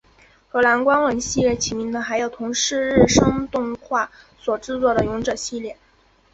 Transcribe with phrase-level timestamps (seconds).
[0.49, 5.77] 和蓝光人系列齐名的还有同样是日升动画所制作的勇者系列。